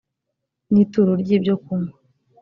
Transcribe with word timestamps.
n 0.71 0.73
ituro 0.83 1.11
ry 1.21 1.29
ibyokunywa 1.37 1.95